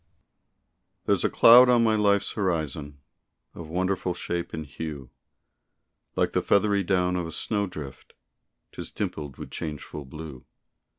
There's 1.05 1.23
a 1.23 1.29
cloud 1.29 1.69
on 1.69 1.83
my 1.83 1.93
life's 1.93 2.31
horizon 2.31 2.97
Of 3.53 3.67
wonderful 3.67 4.15
shape 4.15 4.51
and 4.51 4.65
hue, 4.65 5.11
Like 6.15 6.31
the 6.31 6.41
feathery 6.41 6.81
down 6.83 7.15
of 7.15 7.27
a 7.27 7.31
snow 7.31 7.67
drift 7.67 8.13
'Tis 8.71 8.89
dimpled 8.89 9.37
with 9.37 9.51
changeful 9.51 10.05
blue. 10.05 10.43